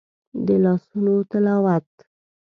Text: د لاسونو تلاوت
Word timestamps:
د 0.45 0.47
لاسونو 0.63 1.13
تلاوت 1.31 1.89